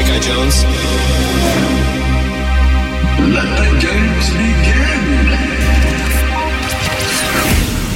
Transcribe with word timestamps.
Jack 0.00 0.12
Eye 0.12 0.20
Jones. 0.20 0.64
Let 3.34 3.48
the 3.58 3.68
games 3.86 4.30
begin. 4.30 4.80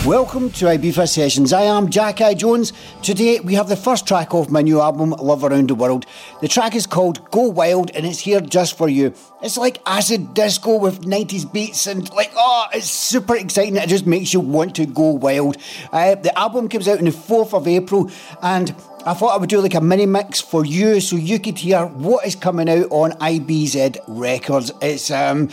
Welcome 0.06 0.50
to 0.50 0.66
Ibiza 0.66 1.08
Sessions. 1.08 1.54
I 1.54 1.62
am 1.62 1.88
Jack 1.88 2.20
Eye 2.20 2.34
Jones. 2.34 2.74
Today 3.00 3.40
we 3.40 3.54
have 3.54 3.70
the 3.70 3.76
first 3.76 4.06
track 4.06 4.34
off 4.34 4.50
my 4.50 4.60
new 4.60 4.82
album, 4.82 5.12
Love 5.12 5.44
Around 5.44 5.70
the 5.70 5.74
World. 5.74 6.04
The 6.42 6.48
track 6.48 6.74
is 6.74 6.86
called 6.86 7.30
Go 7.30 7.48
Wild 7.48 7.90
and 7.92 8.04
it's 8.04 8.18
here 8.18 8.42
just 8.42 8.76
for 8.76 8.90
you. 8.90 9.14
It's 9.40 9.56
like 9.56 9.80
acid 9.86 10.34
disco 10.34 10.76
with 10.76 11.06
90s 11.06 11.50
beats 11.50 11.86
and 11.86 12.10
like, 12.10 12.32
oh, 12.36 12.66
it's 12.74 12.90
super 12.90 13.34
exciting. 13.34 13.76
It 13.76 13.88
just 13.88 14.06
makes 14.06 14.34
you 14.34 14.40
want 14.40 14.76
to 14.76 14.84
go 14.84 15.12
wild. 15.12 15.56
Uh, 15.90 16.16
the 16.16 16.38
album 16.38 16.68
comes 16.68 16.86
out 16.86 16.98
on 16.98 17.06
the 17.06 17.10
4th 17.10 17.54
of 17.54 17.66
April 17.66 18.10
and 18.42 18.74
I 19.06 19.12
thought 19.12 19.34
I 19.34 19.36
would 19.36 19.50
do 19.50 19.60
like 19.60 19.74
a 19.74 19.82
mini 19.82 20.06
mix 20.06 20.40
for 20.40 20.64
you 20.64 20.98
so 20.98 21.16
you 21.16 21.38
could 21.38 21.58
hear 21.58 21.84
what 21.84 22.26
is 22.26 22.34
coming 22.34 22.70
out 22.70 22.86
on 22.88 23.12
IBZ 23.12 23.98
Records. 24.08 24.72
It's 24.80 25.10
um 25.10 25.50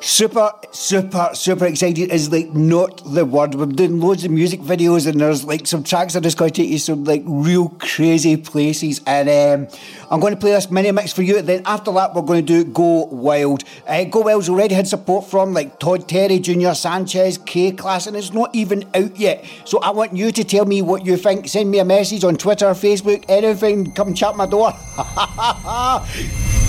super, 0.00 0.50
super, 0.72 1.30
super 1.34 1.66
excited 1.66 2.10
is 2.10 2.32
like 2.32 2.52
not 2.54 3.02
the 3.04 3.24
word. 3.24 3.54
We're 3.54 3.66
doing 3.66 4.00
loads 4.00 4.24
of 4.24 4.30
music 4.30 4.60
videos 4.60 5.06
and 5.06 5.20
there's 5.20 5.44
like 5.44 5.66
some 5.66 5.82
tracks 5.82 6.14
that 6.14 6.20
are 6.20 6.22
just 6.22 6.38
going 6.38 6.50
to 6.50 6.62
take 6.62 6.70
you 6.70 6.78
some 6.78 7.04
like 7.04 7.22
real 7.26 7.68
crazy 7.78 8.36
places. 8.36 9.00
And 9.06 9.28
um, 9.28 9.78
I'm 10.10 10.20
going 10.20 10.34
to 10.34 10.40
play 10.40 10.52
this 10.52 10.70
mini 10.70 10.90
mix 10.92 11.12
for 11.12 11.22
you. 11.22 11.42
Then 11.42 11.62
after 11.66 11.92
that, 11.92 12.14
we're 12.14 12.22
going 12.22 12.44
to 12.44 12.64
do 12.64 12.70
Go 12.70 13.04
Wild. 13.06 13.64
Uh, 13.86 14.04
Go 14.04 14.20
Wild's 14.20 14.48
already 14.48 14.74
had 14.74 14.88
support 14.88 15.26
from 15.26 15.52
like 15.52 15.78
Todd 15.78 16.08
Terry, 16.08 16.38
Junior 16.38 16.74
Sanchez, 16.74 17.38
K-Klass, 17.38 18.06
and 18.06 18.16
it's 18.16 18.32
not 18.32 18.54
even 18.54 18.88
out 18.94 19.16
yet. 19.16 19.44
So 19.64 19.80
I 19.80 19.90
want 19.90 20.16
you 20.16 20.32
to 20.32 20.44
tell 20.44 20.64
me 20.64 20.82
what 20.82 21.04
you 21.04 21.16
think. 21.16 21.48
Send 21.48 21.70
me 21.70 21.78
a 21.78 21.84
message 21.84 22.24
on 22.24 22.36
Twitter, 22.36 22.66
Facebook, 22.66 23.24
anything. 23.28 23.92
Come 23.92 24.14
chat 24.14 24.36
my 24.36 24.46
door. 24.46 24.72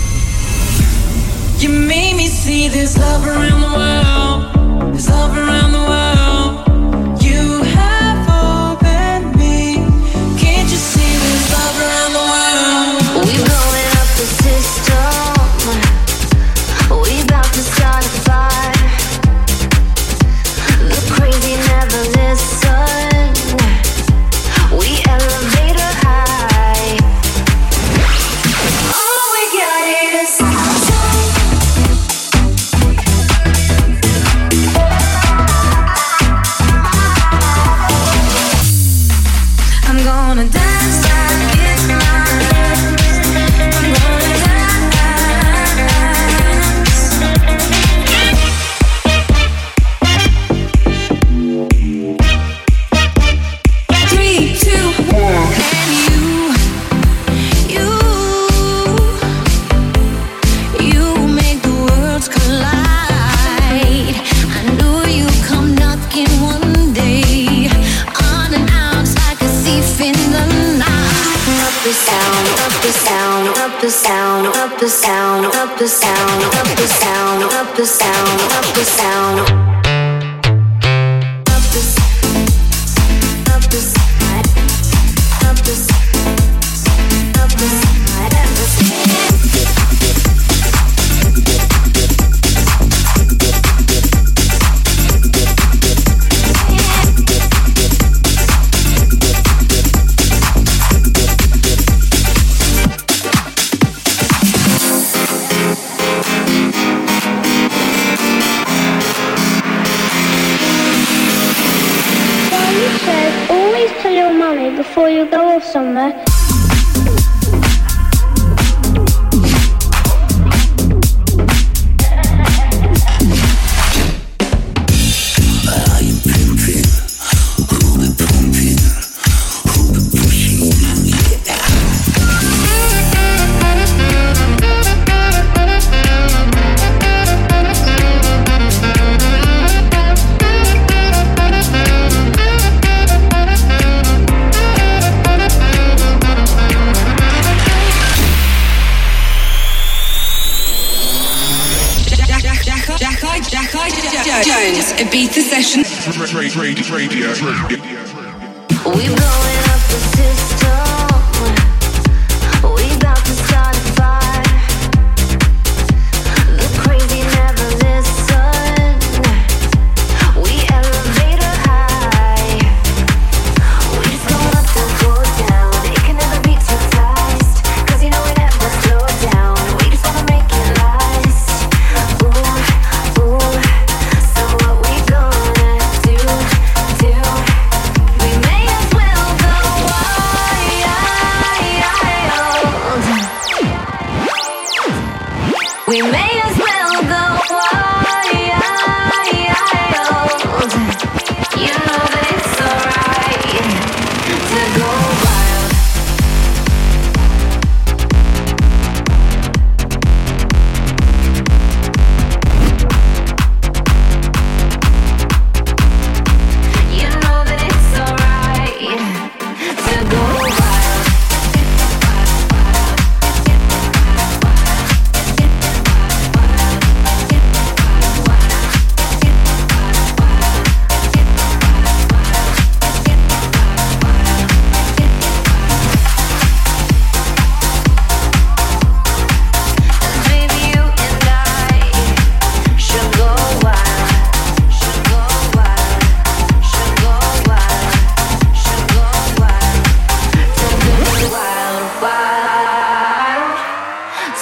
You 1.62 1.68
made 1.68 2.16
me 2.16 2.26
see 2.26 2.66
this 2.66 2.98
love 2.98 3.24
around 3.24 3.60
the 3.60 3.72
world. 3.78 4.92
This 4.92 5.08
love 5.08 5.36
around 5.38 5.70
the 5.70 5.78
world. 5.78 6.71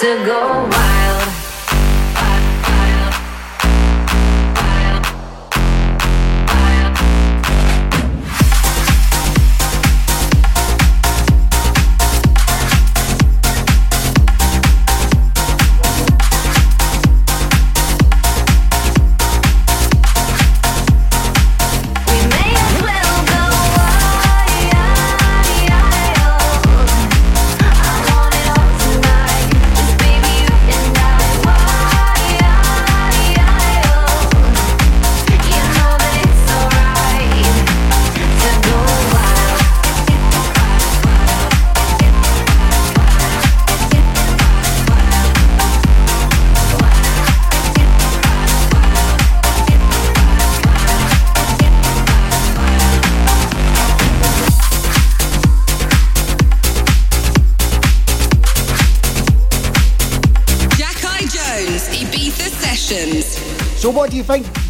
to 0.01 0.25
go 0.25 0.67
by. 0.71 0.90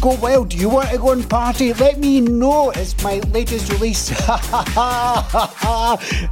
go 0.02 0.16
well. 0.16 0.44
Do 0.44 0.56
you 0.56 0.68
want 0.68 0.90
to 0.90 0.98
go 0.98 1.12
and 1.12 1.30
party? 1.30 1.72
Let 1.74 1.98
me 1.98 2.20
know. 2.20 2.70
It's 2.70 3.00
my 3.04 3.20
latest 3.32 3.72
release. 3.72 4.10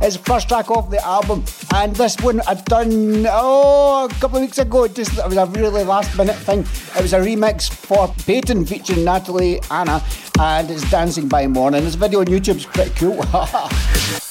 it's 0.02 0.16
first 0.16 0.48
track 0.48 0.70
off 0.72 0.90
the 0.90 1.00
album. 1.04 1.44
And 1.72 1.94
this 1.94 2.16
one 2.20 2.40
I've 2.48 2.64
done, 2.64 3.26
oh, 3.30 4.08
a 4.10 4.14
couple 4.14 4.38
of 4.38 4.42
weeks 4.42 4.58
ago. 4.58 4.88
Just, 4.88 5.16
it 5.16 5.24
was 5.24 5.36
a 5.36 5.46
really 5.46 5.84
last 5.84 6.18
minute 6.18 6.36
thing. 6.36 6.60
It 6.60 7.02
was 7.02 7.12
a 7.12 7.20
remix 7.20 7.70
for 7.70 8.12
Peyton 8.26 8.66
featuring 8.66 9.04
Natalie 9.04 9.60
Anna. 9.70 10.02
And 10.40 10.68
it's 10.68 10.90
Dancing 10.90 11.28
by 11.28 11.46
Morning. 11.46 11.84
This 11.84 11.94
video 11.94 12.20
on 12.20 12.26
YouTube's 12.26 12.66
pretty 12.66 12.90
cool. 12.96 13.24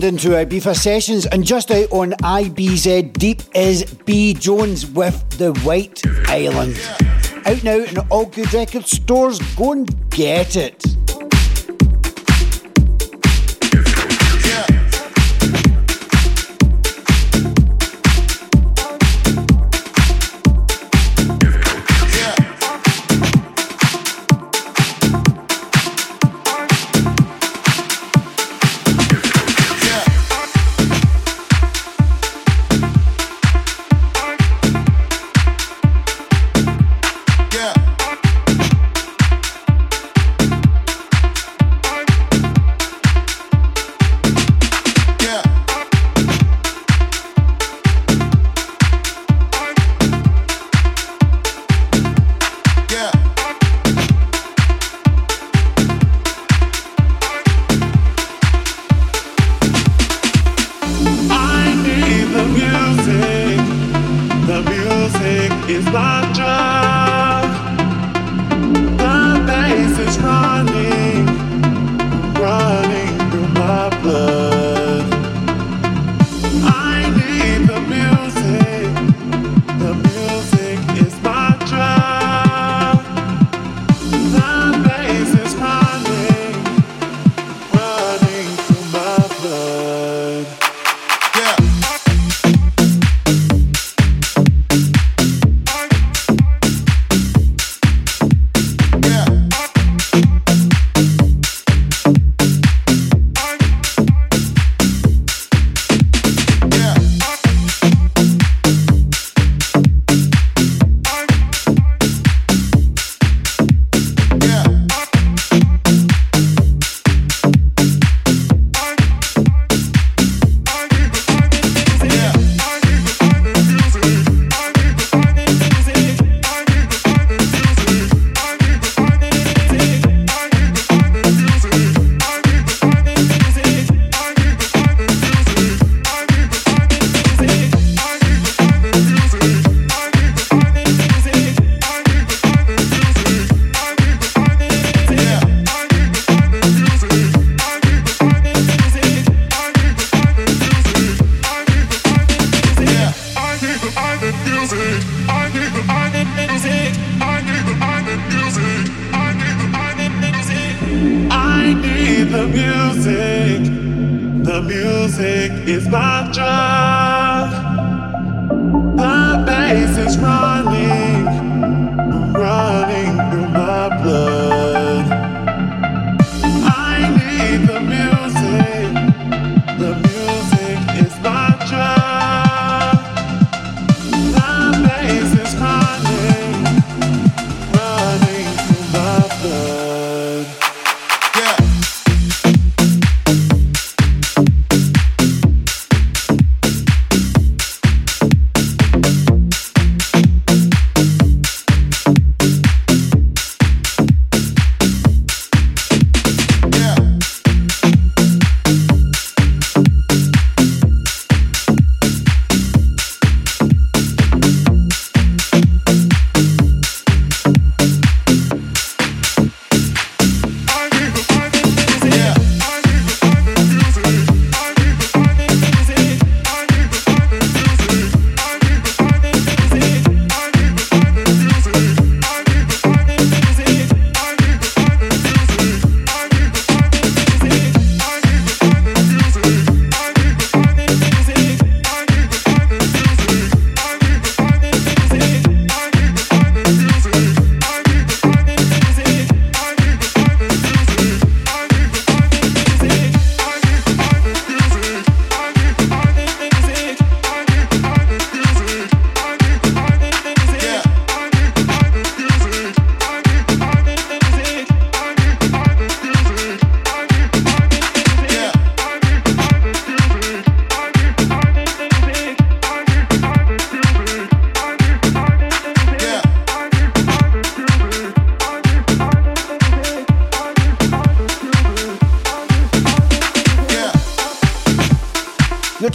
tuned 0.00 0.04
into 0.04 0.30
Ibiza 0.30 0.74
Sessions, 0.74 1.24
and 1.26 1.44
just 1.44 1.70
out 1.70 1.88
on 1.92 2.12
IBZ 2.12 3.12
Deep 3.12 3.42
is 3.54 3.84
B 4.04 4.34
Jones 4.34 4.86
with 4.86 5.14
The 5.38 5.52
White 5.60 6.02
Island. 6.26 6.76
Out 7.46 7.62
now 7.62 7.76
in 7.76 7.98
all 8.10 8.26
good 8.26 8.52
record 8.52 8.86
stores, 8.86 9.38
go 9.54 9.70
and 9.70 10.10
get 10.10 10.56
it. 10.56 11.03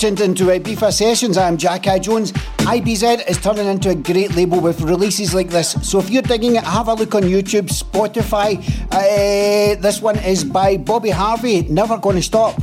Tuned 0.09 0.21
into 0.21 0.45
Ibiza 0.45 0.91
Sessions. 0.91 1.37
I'm 1.37 1.55
Jack 1.55 1.85
Eye 1.85 1.99
Jones. 1.99 2.31
IBZ 2.31 3.29
is 3.29 3.37
turning 3.37 3.67
into 3.67 3.89
a 3.91 3.95
great 3.95 4.35
label 4.35 4.59
with 4.59 4.81
releases 4.81 5.35
like 5.35 5.49
this. 5.49 5.73
So 5.87 5.99
if 5.99 6.09
you're 6.09 6.23
digging 6.23 6.55
it, 6.55 6.63
have 6.63 6.87
a 6.87 6.95
look 6.95 7.13
on 7.13 7.21
YouTube, 7.21 7.69
Spotify. 7.69 8.57
Uh, 8.91 9.79
this 9.79 10.01
one 10.01 10.17
is 10.17 10.43
by 10.43 10.77
Bobby 10.77 11.11
Harvey. 11.11 11.61
Never 11.69 11.99
gonna 11.99 12.23
stop. 12.23 12.59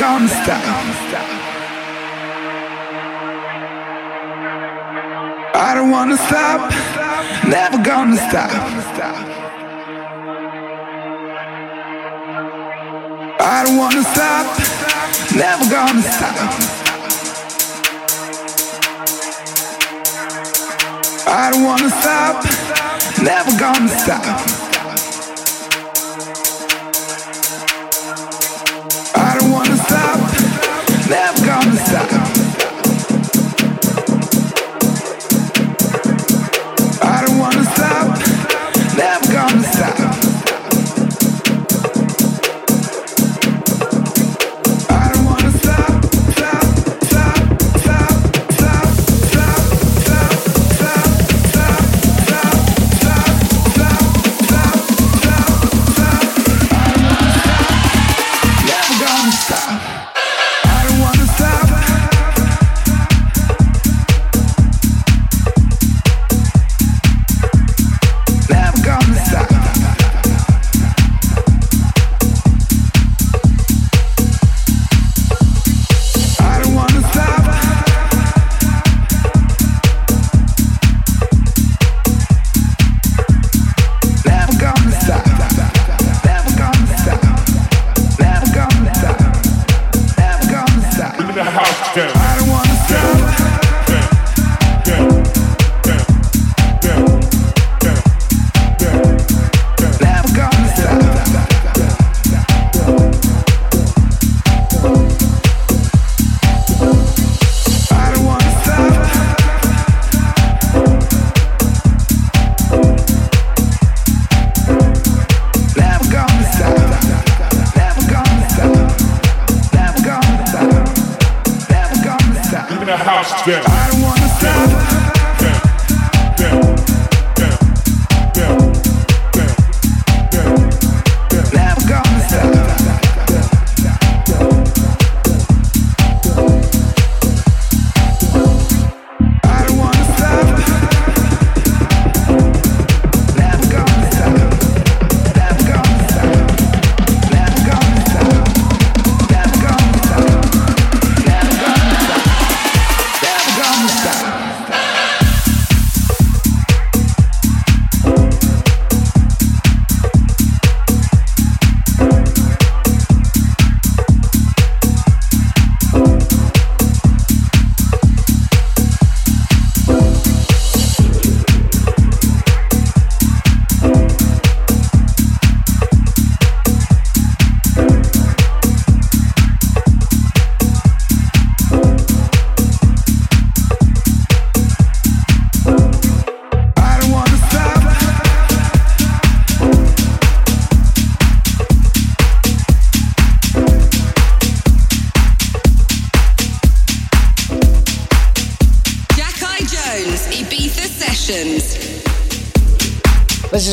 gangster. 0.00 0.56
I 5.54 5.74
don't 5.74 5.90
wanna 5.90 6.16
stop, 6.16 6.70
never 7.46 7.76
gonna 7.84 8.16
stop. 8.16 8.50
I 13.40 13.62
don't 13.66 13.76
wanna 13.76 14.02
stop, 14.14 14.46
never 15.36 15.66
gonna 15.68 16.02
stop. 16.16 16.36
I 21.26 21.50
don't 21.52 21.64
wanna 21.64 21.90
stop, 21.90 22.36
never 23.22 23.52
gonna 23.58 23.88
stop. 23.88 24.59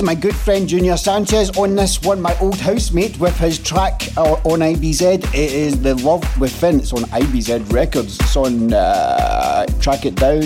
My 0.08 0.16
good 0.16 0.38
friend 0.38 0.70
Junior 0.70 0.96
Sanchez 0.96 1.50
on 1.58 1.76
this 1.76 2.02
one, 2.02 2.22
my 2.22 2.34
old 2.40 2.56
housemate 2.56 3.20
with 3.20 3.38
his 3.38 3.60
track 3.60 4.08
uh, 4.16 4.36
on 4.46 4.60
IBZ. 4.60 5.22
It 5.34 5.36
is 5.36 5.82
The 5.82 5.96
Love 5.96 6.24
Within. 6.40 6.80
It's 6.80 6.94
on 6.94 7.02
IBZ 7.02 7.74
Records. 7.74 8.18
It's 8.18 8.38
on 8.38 8.72
uh, 8.72 9.66
Track 9.82 10.06
It 10.06 10.16
Down, 10.16 10.42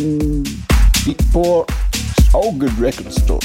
Beatport, 1.05 1.69
all 2.33 2.57
good 2.57 2.75
record 2.79 3.13
stores. 3.13 3.40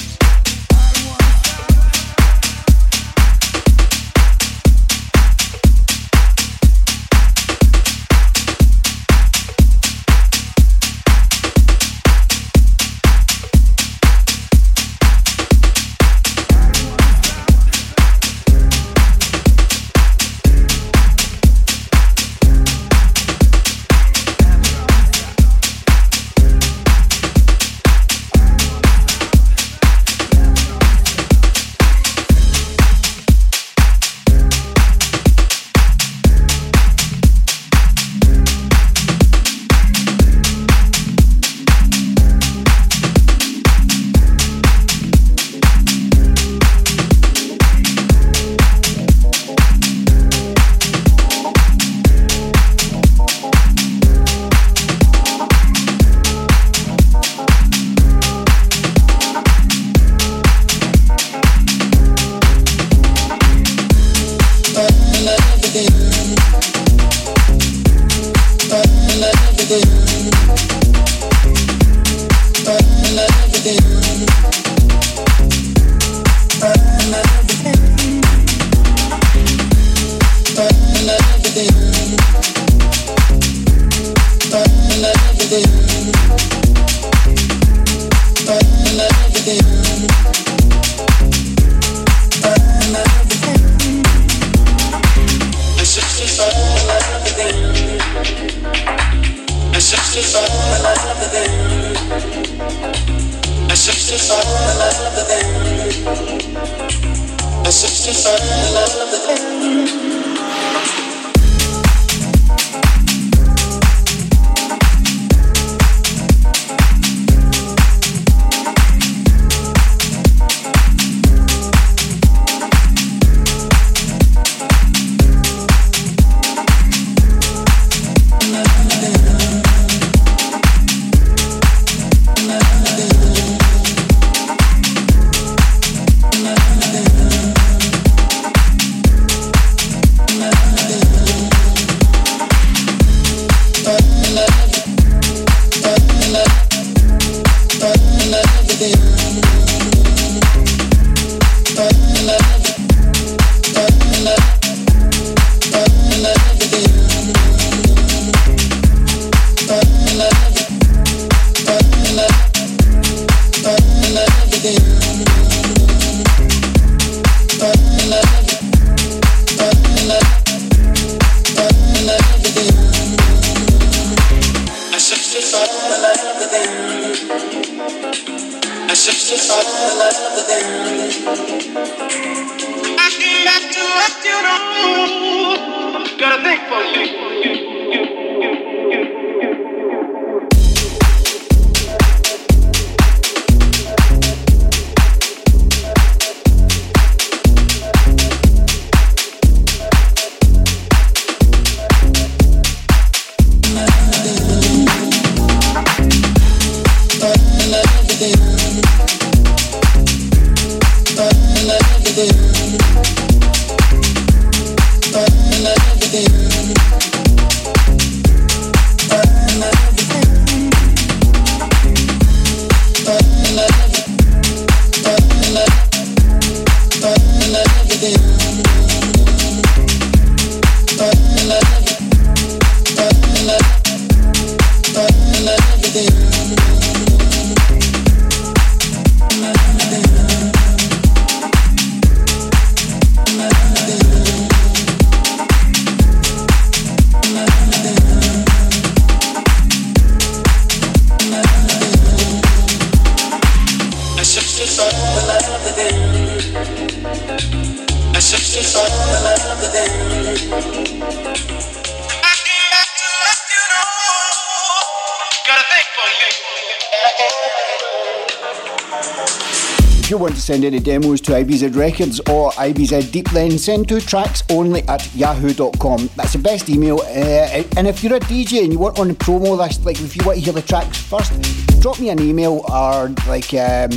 Any 270.67 270.81
demos 270.81 271.21
to 271.21 271.31
IBZ 271.31 271.77
Records 271.77 272.19
or 272.29 272.51
IBZ 272.51 273.13
Deepline, 273.13 273.57
send 273.57 273.89
two 273.89 274.01
tracks 274.01 274.43
only 274.51 274.83
at 274.89 275.15
yahoo.com. 275.15 276.11
That's 276.17 276.33
the 276.33 276.41
best 276.41 276.69
email. 276.69 276.99
Uh, 277.03 277.63
and 277.77 277.87
if 277.87 278.03
you're 278.03 278.17
a 278.17 278.19
DJ 278.19 278.65
and 278.65 278.73
you 278.73 278.81
want 278.81 278.99
on 278.99 279.07
the 279.07 279.15
promo 279.15 279.57
list, 279.57 279.87
like 279.87 280.01
if 280.01 280.17
you 280.17 280.27
want 280.27 280.39
to 280.39 280.45
hear 280.45 280.53
the 280.53 280.63
tracks 280.63 280.99
first, 281.01 281.33
drop 281.81 282.01
me 282.01 282.09
an 282.09 282.21
email 282.21 282.65
or 282.69 283.11
like 283.29 283.55
um, 283.55 283.93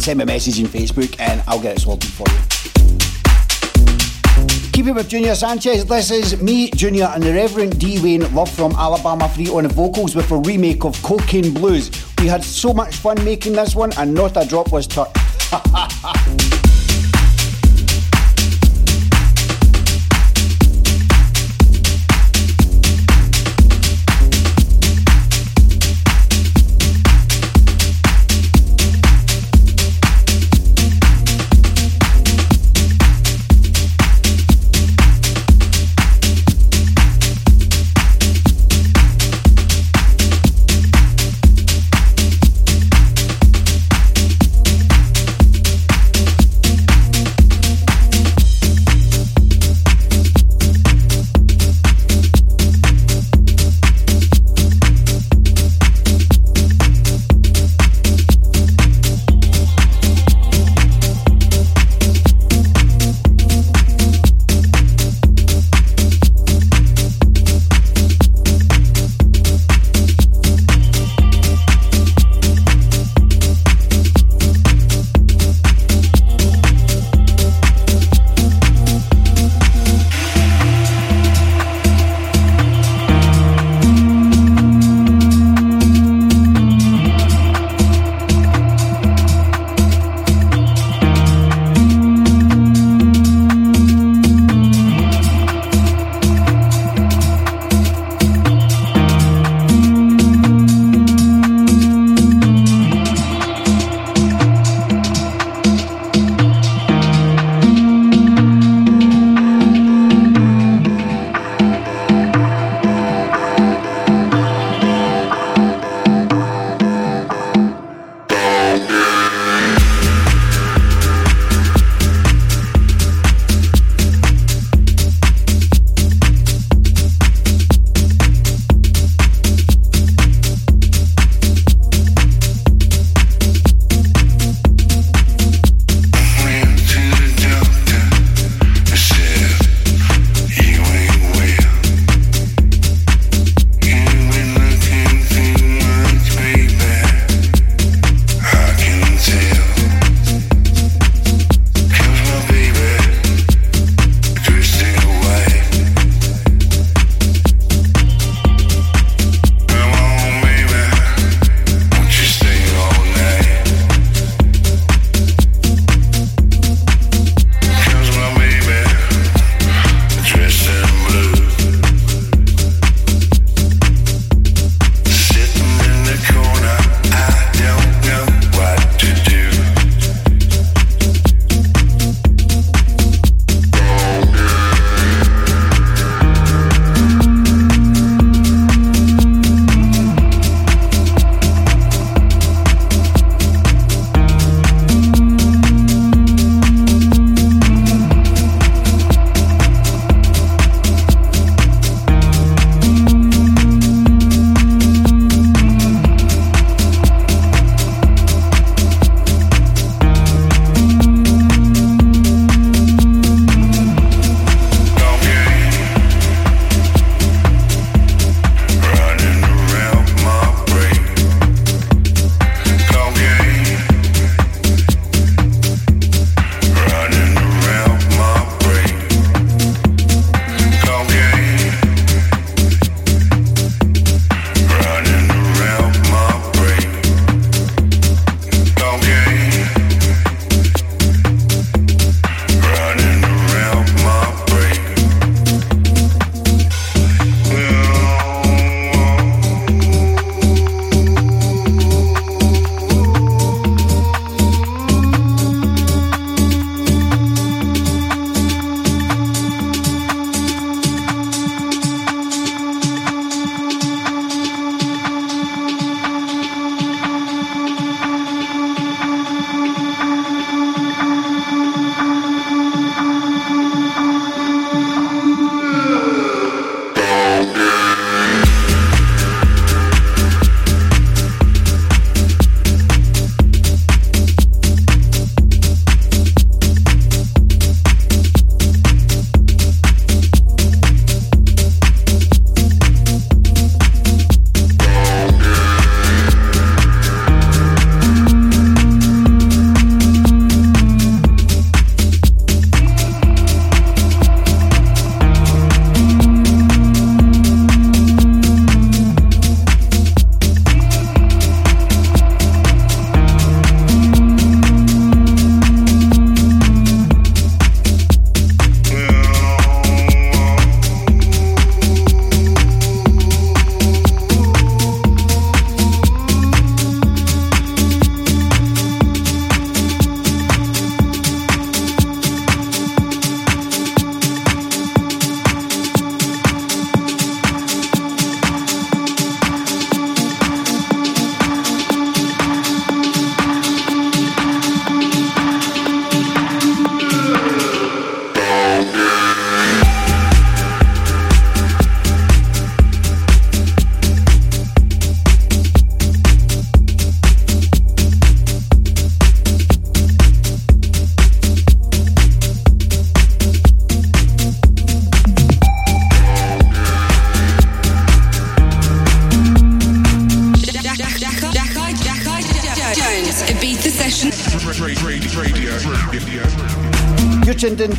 send 0.00 0.18
me 0.18 0.24
a 0.24 0.26
message 0.26 0.58
in 0.58 0.66
Facebook 0.66 1.14
and 1.20 1.44
I'll 1.46 1.60
get 1.60 1.76
it 1.76 1.80
sorted 1.80 2.10
for 2.10 2.26
you. 2.28 2.38
Keep 4.72 4.86
it 4.86 4.92
with 4.96 5.08
Junior 5.08 5.36
Sanchez. 5.36 5.84
This 5.84 6.10
is 6.10 6.42
me, 6.42 6.72
Junior, 6.72 7.04
and 7.14 7.22
the 7.22 7.32
Reverend 7.32 7.78
D. 7.78 8.02
Wayne, 8.02 8.34
Love 8.34 8.50
from 8.50 8.72
Alabama 8.72 9.28
3 9.28 9.48
on 9.50 9.62
the 9.62 9.68
vocals 9.68 10.16
with 10.16 10.28
a 10.32 10.38
remake 10.38 10.84
of 10.84 11.00
Cocaine 11.04 11.54
Blues. 11.54 11.92
We 12.18 12.26
had 12.26 12.42
so 12.42 12.72
much 12.72 12.96
fun 12.96 13.24
making 13.24 13.52
this 13.52 13.76
one, 13.76 13.92
and 13.96 14.12
not 14.12 14.36
a 14.36 14.44
drop 14.44 14.72
was 14.72 14.88
touched 14.88 15.27
ha 15.50 15.62
ha 15.72 15.88
ha 16.02 16.57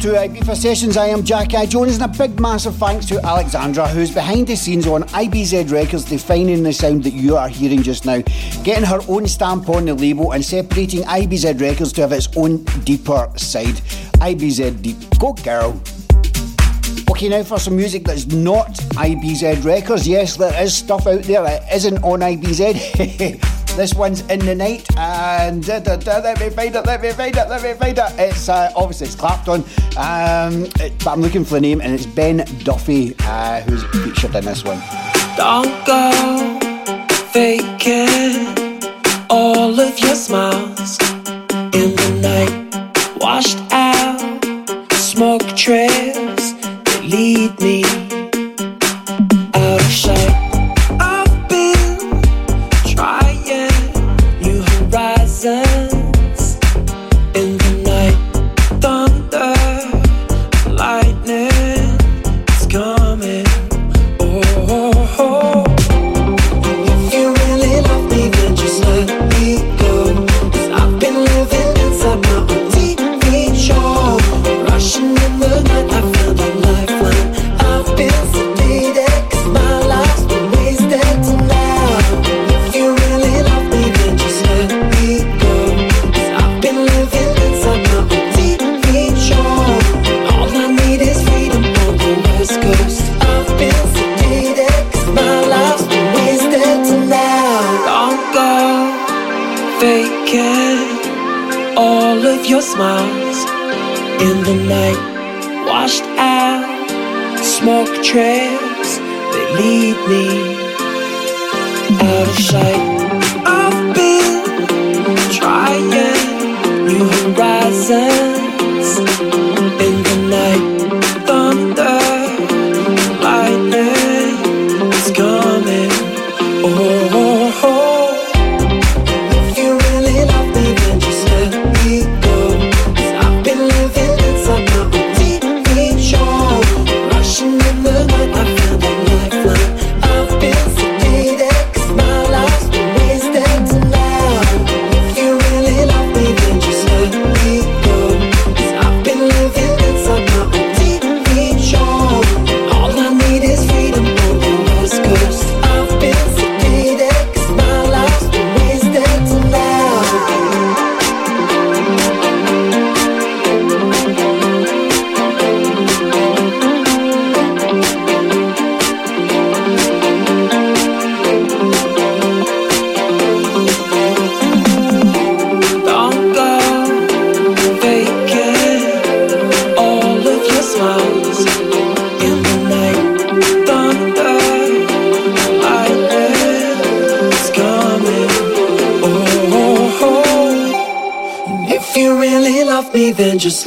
You're 0.02 0.16
Ibiza 0.16 0.56
Sessions. 0.56 0.96
I 0.96 1.08
am 1.08 1.24
Jack 1.24 1.54
Eye 1.54 1.66
Jones, 1.66 1.98
and 1.98 2.06
a 2.06 2.18
big, 2.18 2.40
massive 2.40 2.76
thanks 2.76 3.06
to 3.08 3.20
Alexandra, 3.26 3.86
who's 3.90 4.10
behind 4.10 4.48
the 4.48 4.56
scenes 4.56 4.88
on 4.88 5.04
IBZ 5.04 5.70
Records, 5.72 6.06
defining 6.06 6.64
the 6.64 6.72
sound 6.72 7.04
that 7.04 7.12
you 7.12 7.36
are 7.36 7.50
hearing 7.50 7.84
just 7.84 8.06
now, 8.06 8.22
getting 8.64 8.86
her 8.86 9.02
own 9.10 9.28
stamp 9.28 9.68
on 9.68 9.86
the 9.86 9.94
label 9.94 10.32
and 10.32 10.46
separating 10.46 11.02
IBZ 11.04 11.60
Records 11.60 11.92
to 11.94 12.02
have 12.02 12.14
its 12.14 12.30
own 12.38 12.64
deeper 12.86 13.30
side. 13.36 13.76
IBZ 14.22 14.82
Deep. 14.82 15.20
Go, 15.20 15.34
girl. 15.34 15.82
Okay, 17.12 17.28
now 17.28 17.44
for 17.44 17.60
some 17.60 17.76
music 17.76 18.06
that's 18.06 18.28
not 18.28 18.72
IBZ 18.96 19.66
Records. 19.66 20.08
Yes, 20.08 20.38
there 20.38 20.64
is 20.64 20.74
stuff 20.74 21.08
out 21.08 21.24
there 21.24 21.44
that 21.44 21.74
isn't 21.74 21.98
on 22.04 22.22
IBZ. 22.22 23.44
this 23.80 23.94
one's 23.94 24.20
in 24.28 24.40
the 24.40 24.54
night, 24.54 24.86
and 24.98 25.66
da, 25.66 25.80
da, 25.80 25.96
da, 25.96 26.18
let 26.20 26.38
me 26.42 26.50
find 26.50 26.76
it, 26.76 26.86
let 26.86 27.02
me 27.02 27.12
find 27.14 27.34
it, 27.38 27.48
let 27.48 27.64
me 27.64 27.74
find 27.76 27.98
it. 27.98 28.04
It's 28.20 28.50
uh, 28.50 28.70
obviously 28.76 29.08
it's 29.08 29.16
Clapton, 29.16 29.64
um, 29.96 30.66
it- 30.82 30.92
but 31.00 31.08
I'm 31.08 31.22
looking 31.22 31.46
for 31.46 31.54
the 31.56 31.62
name, 31.62 31.80
and 31.80 31.94
it's 31.94 32.06
Ben 32.06 32.46
Duffy 32.66 33.16
uh, 33.20 33.62
who's 33.62 33.84
featured 34.04 34.36
in 34.36 34.44
this 34.44 34.66
one. 34.66 34.82
Don't 35.38 35.86
go 35.86 36.60
faking 37.32 38.84
all 39.30 39.80
of 39.80 39.98
your 40.00 40.16
smiles 40.16 41.00
in 41.74 41.96
the 41.96 42.20
night. 42.22 42.59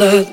Then 0.02 0.26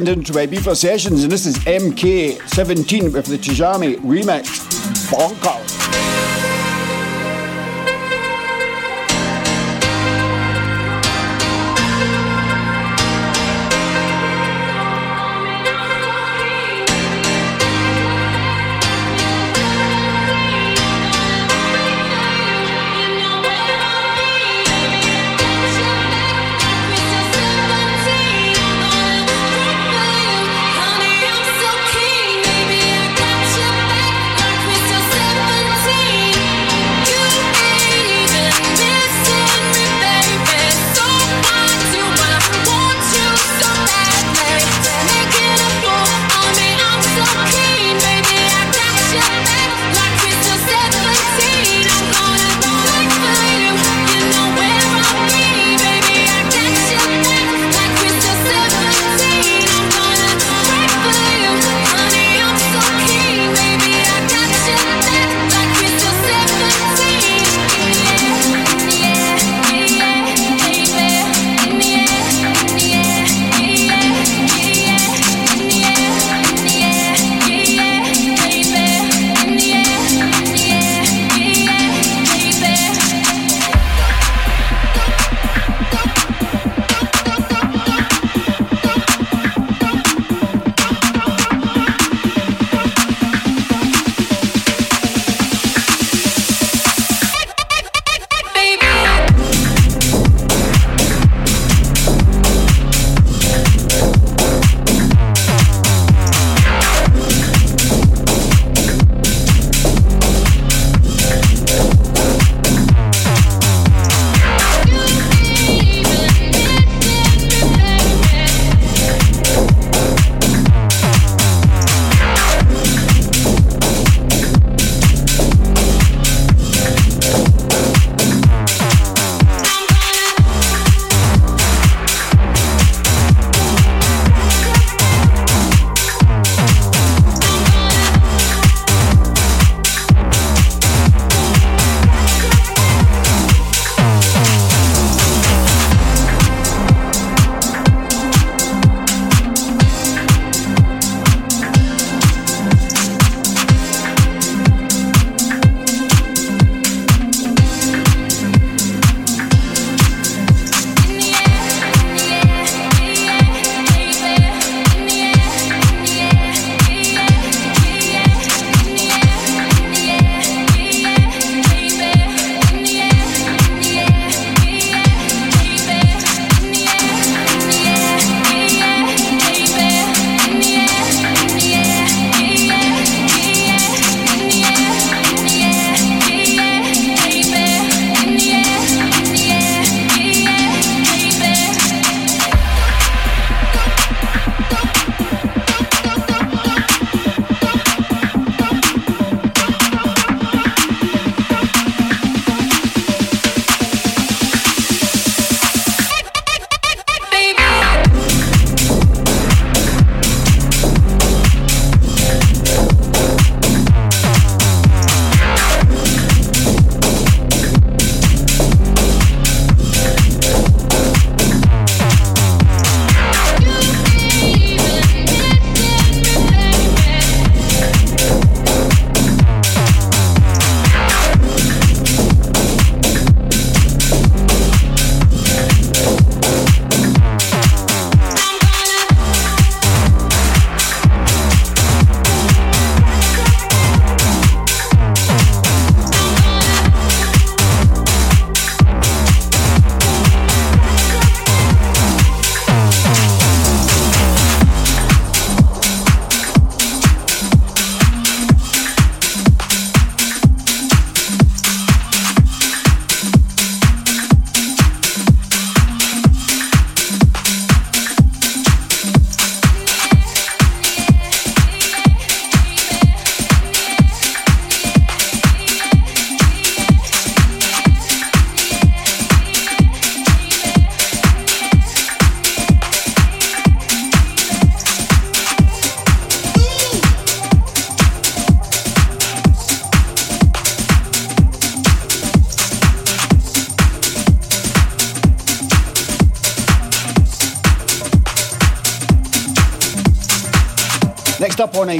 Tuned 0.00 0.16
into 0.16 0.32
Ibiza 0.32 0.74
Sessions, 0.74 1.24
and 1.24 1.30
this 1.30 1.44
is 1.44 1.58
MK17 1.58 3.12
with 3.12 3.26
the 3.26 3.36
Tijami 3.36 3.96
remix. 3.96 5.10
Bonker. 5.10 5.69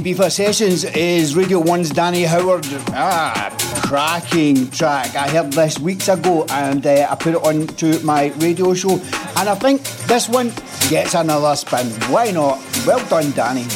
Ibiza 0.00 0.30
Sessions 0.32 0.84
is 0.84 1.36
Radio 1.36 1.62
1's 1.62 1.90
Danny 1.90 2.22
Howard. 2.22 2.64
Ah, 2.94 3.54
cracking 3.84 4.70
track. 4.70 5.14
I 5.14 5.28
heard 5.28 5.52
this 5.52 5.78
weeks 5.78 6.08
ago 6.08 6.46
and 6.48 6.86
uh, 6.86 7.06
I 7.10 7.14
put 7.16 7.34
it 7.34 7.44
on 7.44 7.66
to 7.66 8.02
my 8.02 8.28
radio 8.38 8.72
show. 8.72 8.92
And 9.36 9.46
I 9.46 9.54
think 9.56 9.82
this 10.08 10.26
one 10.26 10.54
gets 10.88 11.12
another 11.14 11.54
spin. 11.54 11.86
Why 12.10 12.30
not? 12.30 12.58
Well 12.86 13.06
done, 13.10 13.30
Danny. 13.32 13.66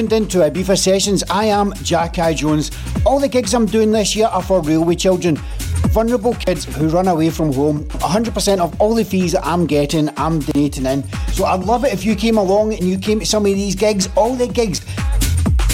Tuned 0.00 0.14
into 0.14 0.38
Ibiza 0.38 0.78
Sessions. 0.78 1.22
I 1.28 1.44
am 1.44 1.74
Jack 1.82 2.18
Eye 2.18 2.32
Jones. 2.32 2.70
All 3.04 3.20
the 3.20 3.28
gigs 3.28 3.52
I'm 3.52 3.66
doing 3.66 3.92
this 3.92 4.16
year 4.16 4.28
are 4.28 4.42
for 4.42 4.62
Railway 4.62 4.94
Children. 4.94 5.36
vulnerable 5.92 6.32
kids 6.32 6.64
who 6.64 6.88
run 6.88 7.06
away 7.06 7.28
from 7.28 7.52
home. 7.52 7.84
100% 7.84 8.60
of 8.60 8.80
all 8.80 8.94
the 8.94 9.04
fees 9.04 9.36
I'm 9.42 9.66
getting, 9.66 10.08
I'm 10.16 10.38
donating 10.38 10.86
in. 10.86 11.04
So 11.34 11.44
I'd 11.44 11.64
love 11.64 11.84
it 11.84 11.92
if 11.92 12.02
you 12.02 12.16
came 12.16 12.38
along 12.38 12.72
and 12.72 12.88
you 12.88 12.96
came 12.96 13.20
to 13.20 13.26
some 13.26 13.44
of 13.44 13.52
these 13.52 13.74
gigs, 13.74 14.08
all 14.16 14.34
the 14.36 14.46
gigs 14.46 14.80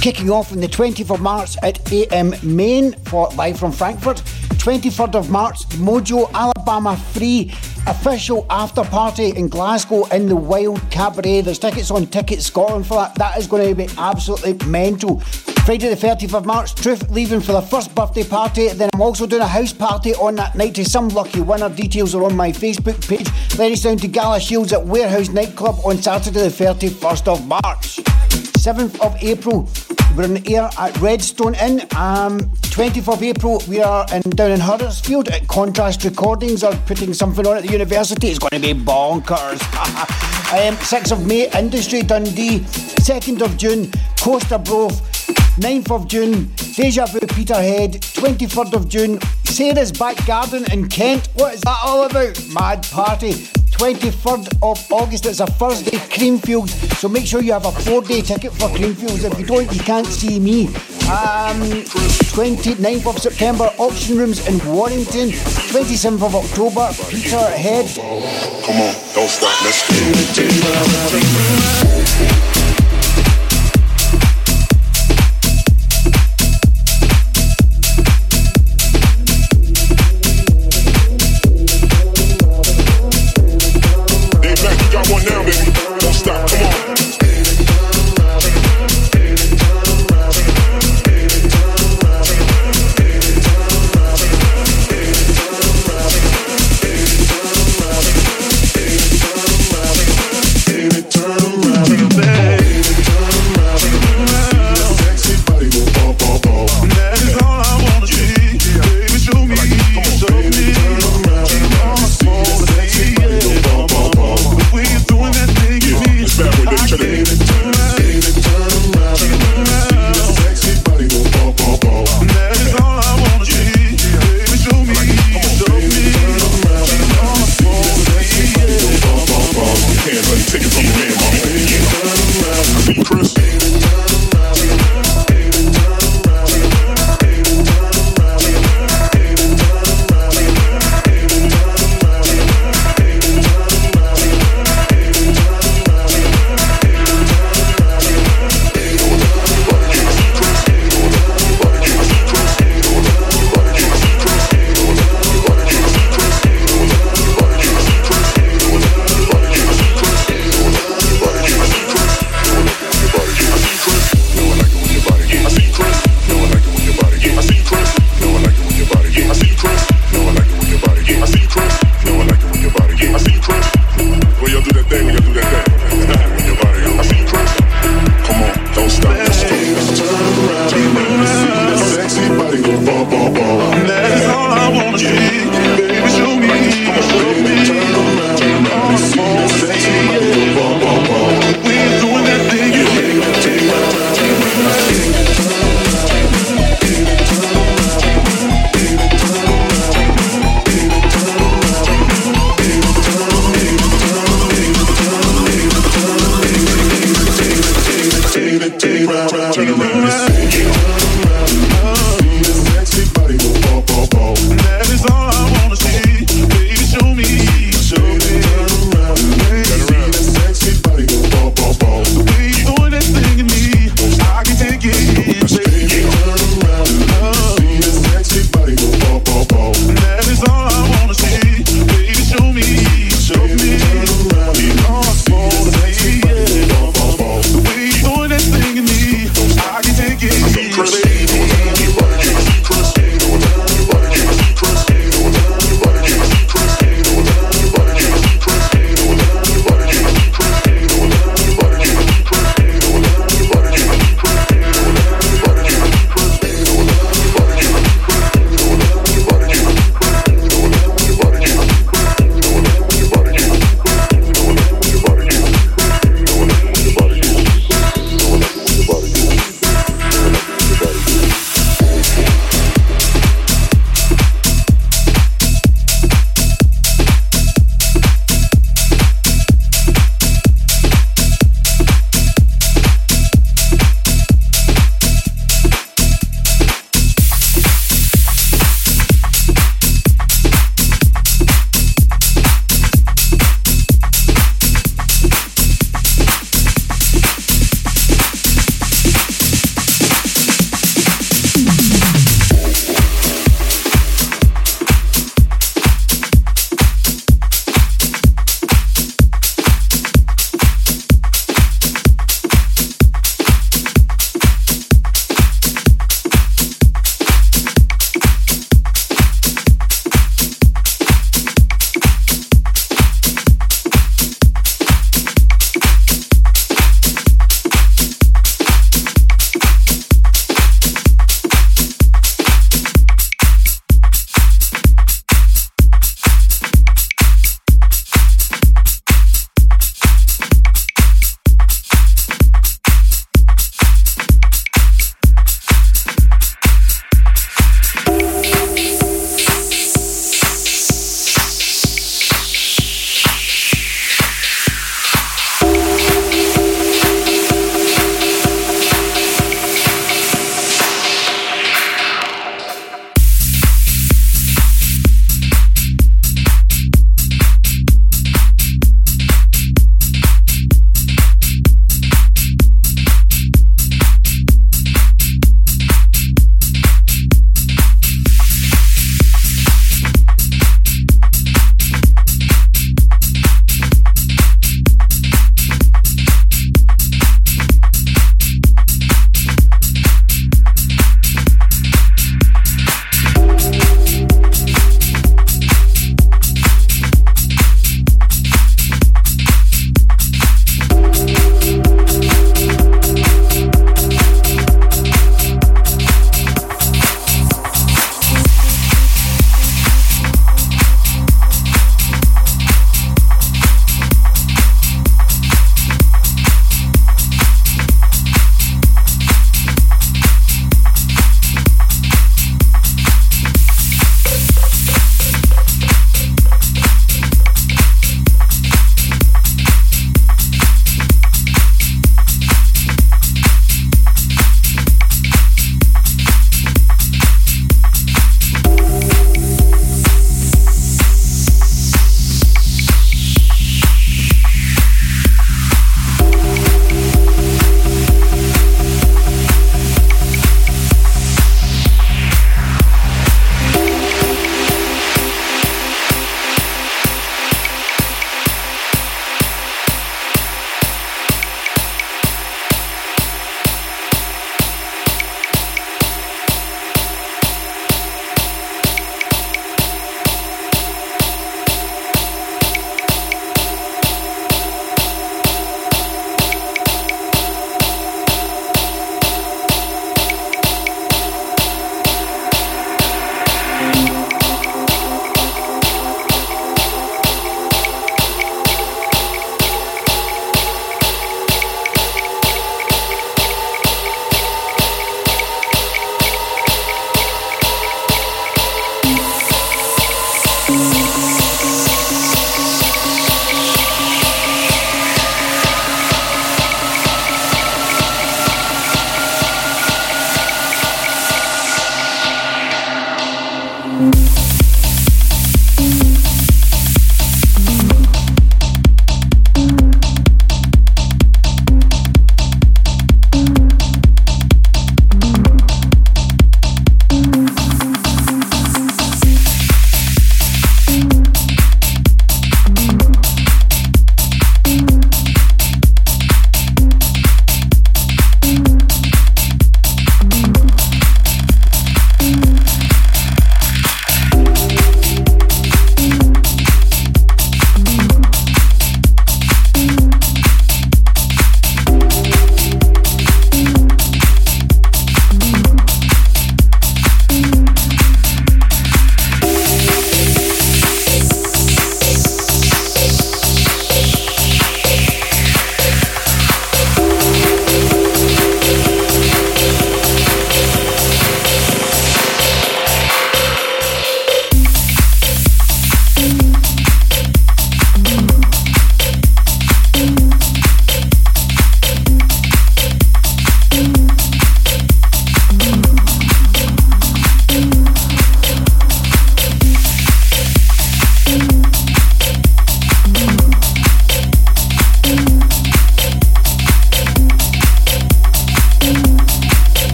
kicking 0.00 0.30
off 0.30 0.52
on 0.52 0.60
the 0.60 0.68
20th 0.68 1.12
of 1.14 1.20
March 1.20 1.58
at 1.62 1.92
AM 1.92 2.32
Main 2.42 2.92
for 3.04 3.28
live 3.36 3.58
from 3.58 3.72
Frankfurt. 3.72 4.22
23rd 4.64 5.16
of 5.16 5.28
March, 5.28 5.68
Mojo 5.76 6.32
Alabama 6.32 6.96
3 7.12 7.52
official 7.86 8.46
after 8.50 8.82
party 8.84 9.30
in 9.30 9.48
Glasgow 9.48 10.04
in 10.06 10.28
the 10.28 10.36
Wild 10.36 10.80
Cabaret. 10.90 11.42
There's 11.42 11.58
tickets 11.58 11.90
on 11.90 12.06
Ticket 12.06 12.42
Scotland 12.42 12.86
for 12.86 12.96
that. 12.96 13.14
That 13.16 13.38
is 13.38 13.46
going 13.46 13.68
to 13.68 13.74
be 13.74 13.88
absolutely 13.98 14.54
mental. 14.66 15.20
Friday 15.64 15.88
the 15.88 15.96
30th 15.96 16.34
of 16.34 16.44
March, 16.44 16.74
Truth 16.74 17.10
leaving 17.10 17.40
for 17.40 17.52
the 17.52 17.62
first 17.62 17.94
birthday 17.94 18.24
party. 18.24 18.68
Then 18.68 18.90
I'm 18.92 19.00
also 19.00 19.26
doing 19.26 19.42
a 19.42 19.46
house 19.46 19.72
party 19.72 20.14
on 20.14 20.34
that 20.34 20.54
night 20.54 20.74
to 20.74 20.84
some 20.84 21.08
lucky 21.08 21.40
winner. 21.40 21.68
Details 21.68 22.14
are 22.14 22.24
on 22.24 22.36
my 22.36 22.52
Facebook 22.52 23.08
page. 23.08 23.28
Then 23.56 23.72
it's 23.72 23.82
down 23.82 23.96
to 23.98 24.08
Galashiels 24.08 24.72
at 24.72 24.84
Warehouse 24.84 25.30
Nightclub 25.30 25.76
on 25.84 26.02
Saturday 26.02 26.48
the 26.48 26.48
31st 26.48 27.28
of 27.28 27.46
March. 27.46 28.00
7th 28.64 29.00
of 29.00 29.16
April, 29.22 29.64
we're 30.16 30.24
in 30.24 30.34
the 30.34 30.54
air 30.54 30.68
at 30.78 30.96
Redstone 31.00 31.54
Inn. 31.56 31.80
Um, 31.96 32.40
20th 32.74 33.12
of 33.12 33.22
April, 33.22 33.62
we 33.68 33.80
are 33.80 34.06
in 34.12 34.22
down 34.30 34.52
in 34.52 34.60
Huddersfield 34.60 35.28
at 35.28 35.46
Contrast 35.48 36.04
Recordings. 36.04 36.62
Are 36.62 36.74
putting 36.86 37.12
something 37.14 37.46
on 37.46 37.56
at 37.56 37.64
the 37.64 37.72
university. 37.72 38.28
It's 38.28 38.38
going 38.38 38.50
to 38.50 38.60
be 38.60 38.74
bonkers. 38.74 39.60
um, 40.68 40.76
6th 40.76 41.12
of 41.12 41.26
May, 41.26 41.50
Industry 41.56 42.02
Dundee. 42.02 42.60
2nd 42.60 43.42
of 43.42 43.56
June, 43.56 43.90
Costa 44.20 44.58
Brove. 44.58 44.92
9th 45.58 45.90
of 45.90 46.08
June, 46.08 46.50
Deja 46.74 47.06
Vu 47.06 47.20
Peterhead. 47.20 47.92
23rd 47.92 48.74
of 48.74 48.88
June, 48.88 49.20
Sarah's 49.44 49.92
Back 49.92 50.24
Garden 50.26 50.64
in 50.72 50.88
Kent. 50.88 51.28
What 51.34 51.54
is 51.54 51.60
that 51.62 51.78
all 51.84 52.04
about? 52.04 52.40
Mad 52.52 52.82
party. 52.90 53.46
23rd 53.74 54.46
of 54.62 54.92
August, 54.92 55.26
it's 55.26 55.40
a 55.40 55.46
Thursday, 55.46 55.96
Creamfields. 55.96 56.70
So 56.96 57.08
make 57.08 57.26
sure 57.26 57.42
you 57.42 57.52
have 57.52 57.66
a 57.66 57.72
four 57.72 58.02
day 58.02 58.20
ticket 58.20 58.52
for 58.52 58.68
Creamfields. 58.68 59.24
If 59.24 59.38
you 59.38 59.44
don't, 59.46 59.70
you 59.72 59.80
can't 59.80 60.06
see 60.06 60.38
me. 60.38 60.68
Um, 61.10 61.60
29th 62.32 63.06
of 63.06 63.18
September, 63.18 63.64
auction 63.78 64.16
rooms 64.16 64.46
in 64.46 64.64
Warrington. 64.72 65.30
27th 65.30 66.22
of 66.22 66.34
October, 66.34 66.88
Peterhead. 67.10 67.86
Come 68.64 68.80
on, 68.80 68.94
don't 69.14 69.28
stop, 69.28 69.62
let's 69.64 69.82
Hey, 72.14 72.53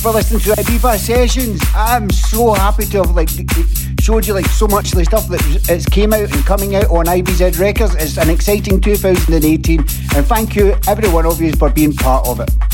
for 0.00 0.10
listening 0.12 0.40
to 0.40 0.50
Ibiza 0.52 0.98
Sessions. 0.98 1.60
I'm 1.74 2.08
so 2.08 2.54
happy 2.54 2.86
to 2.86 3.02
have 3.02 3.10
like 3.10 3.28
showed 4.00 4.26
you 4.26 4.32
like 4.32 4.46
so 4.46 4.66
much 4.66 4.92
of 4.92 4.98
the 4.98 5.04
stuff 5.04 5.28
that 5.28 5.42
it's 5.68 5.84
came 5.84 6.14
out 6.14 6.32
and 6.32 6.46
coming 6.46 6.76
out 6.76 6.86
on 6.86 7.04
IBZ 7.04 7.58
Records. 7.58 7.94
It's 7.96 8.16
an 8.16 8.30
exciting 8.30 8.80
2018, 8.80 9.80
and 9.80 10.26
thank 10.26 10.56
you 10.56 10.74
every 10.88 11.10
one 11.10 11.26
of 11.26 11.40
you 11.42 11.52
for 11.52 11.68
being 11.68 11.92
part 11.92 12.26
of 12.26 12.40
it. 12.40 12.69